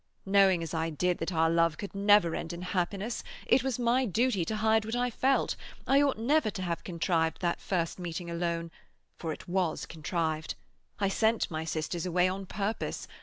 Knowing 0.25 0.63
as 0.63 0.73
I 0.73 0.89
did 0.89 1.19
that 1.19 1.31
our 1.31 1.47
love 1.47 1.77
could 1.77 1.93
never 1.93 2.33
end 2.35 2.53
in 2.53 2.63
happiness, 2.63 3.23
it 3.45 3.61
was 3.63 3.77
my 3.77 4.03
duty 4.03 4.43
to 4.45 4.55
hide 4.55 4.83
what 4.83 4.95
I 4.95 5.11
felt. 5.11 5.55
I 5.85 6.01
ought 6.01 6.17
never 6.17 6.49
to 6.49 6.63
have 6.63 6.83
contrived 6.83 7.39
that 7.41 7.61
first 7.61 7.99
meeting 7.99 8.27
alone—for 8.27 9.31
it 9.31 9.47
was 9.47 9.85
contrived; 9.85 10.55
I 10.97 11.07
sent 11.07 11.51
my 11.51 11.65
sisters 11.65 12.07
away 12.07 12.27
on 12.27 12.47
purpose. 12.47 13.07